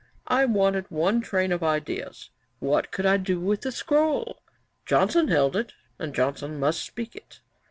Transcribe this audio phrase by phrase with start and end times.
[0.25, 2.31] I wanted one train of ideas.
[2.57, 4.39] What could I do with the scroll?
[4.83, 7.41] Johnson held it, and Johnson must speak in it.